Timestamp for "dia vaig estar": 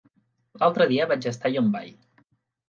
0.93-1.47